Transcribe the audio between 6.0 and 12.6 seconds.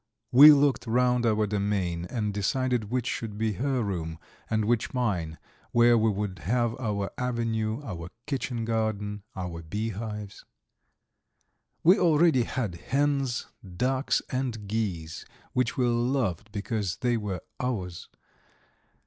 would have our avenue, our kitchen garden, our beehives. We already